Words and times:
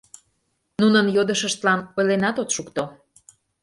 Нунын 0.81 1.07
йодышыштлан 1.15 1.79
ойленат 1.97 2.35
от 2.41 2.49
шукто. 2.55 2.83